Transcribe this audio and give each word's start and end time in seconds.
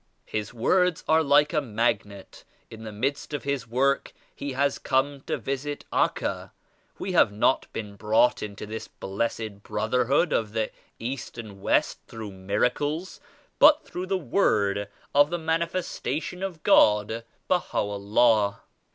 His 0.25 0.51
words 0.51 1.03
are 1.07 1.21
like 1.21 1.53
a 1.53 1.61
magnet. 1.61 2.43
In 2.71 2.85
the 2.85 2.91
midst 2.91 3.35
of 3.35 3.43
his 3.43 3.67
work 3.67 4.13
he 4.35 4.53
has 4.53 4.79
come 4.79 5.21
to 5.27 5.37
visit 5.37 5.85
Acca. 5.93 6.49
We 6.97 7.11
have 7.11 7.31
not 7.31 7.71
been 7.71 7.97
brought 7.97 8.41
into 8.41 8.65
this 8.65 8.87
blessed 8.87 9.61
brotherhood 9.61 10.33
of 10.33 10.53
the 10.53 10.71
East 10.97 11.37
and 11.37 11.61
West 11.61 11.99
through 12.07 12.31
miracles 12.31 13.19
but 13.59 13.85
through 13.85 14.07
the 14.07 14.17
Word 14.17 14.87
of 15.13 15.29
the 15.29 15.37
Manifestation 15.37 16.41
of 16.41 16.63
God 16.63 17.23
Baha'u'llah. 17.47 18.61